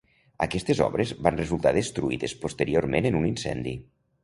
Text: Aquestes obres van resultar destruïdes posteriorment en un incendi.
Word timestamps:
Aquestes 0.45 0.79
obres 0.85 1.11
van 1.27 1.37
resultar 1.41 1.75
destruïdes 1.77 2.35
posteriorment 2.47 3.09
en 3.13 3.21
un 3.23 3.31
incendi. 3.35 3.79